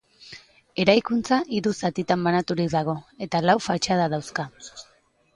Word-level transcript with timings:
Eraikuntza 0.83 1.37
hiru 1.57 1.73
zatitan 1.75 2.23
banaturik 2.27 2.71
dago 2.75 2.95
eta 3.27 3.43
lau 3.49 3.55
fatxada 3.67 4.09
dauzka. 4.15 4.47